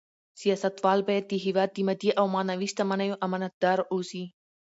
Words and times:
سیاستوال 0.41 0.99
باید 1.07 1.25
د 1.27 1.33
هېواد 1.45 1.69
د 1.73 1.77
مادي 1.87 2.09
او 2.19 2.25
معنوي 2.33 2.67
شتمنیو 2.71 3.19
امانتدار 3.25 3.79
اوسي. 3.93 4.23